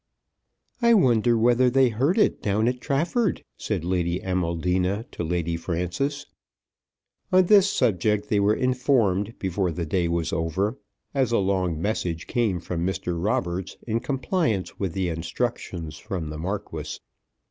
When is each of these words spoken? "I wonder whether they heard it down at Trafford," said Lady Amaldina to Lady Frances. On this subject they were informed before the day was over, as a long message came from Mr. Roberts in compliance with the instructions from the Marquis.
"I 0.81 0.95
wonder 0.95 1.37
whether 1.37 1.69
they 1.69 1.89
heard 1.89 2.17
it 2.17 2.41
down 2.41 2.67
at 2.67 2.81
Trafford," 2.81 3.43
said 3.55 3.85
Lady 3.85 4.19
Amaldina 4.19 5.05
to 5.11 5.23
Lady 5.23 5.55
Frances. 5.55 6.25
On 7.31 7.45
this 7.45 7.69
subject 7.69 8.27
they 8.27 8.39
were 8.39 8.55
informed 8.55 9.37
before 9.37 9.71
the 9.71 9.85
day 9.85 10.07
was 10.07 10.33
over, 10.33 10.79
as 11.13 11.31
a 11.31 11.37
long 11.37 11.79
message 11.79 12.25
came 12.25 12.59
from 12.59 12.83
Mr. 12.83 13.23
Roberts 13.23 13.77
in 13.85 13.99
compliance 13.99 14.79
with 14.79 14.93
the 14.93 15.07
instructions 15.07 15.97
from 15.99 16.31
the 16.31 16.39
Marquis. 16.39 16.97